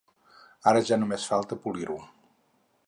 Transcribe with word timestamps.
Ara 0.71 0.81
ja 0.87 0.97
només 1.03 1.29
falta 1.33 1.59
polir-ho. 1.67 2.01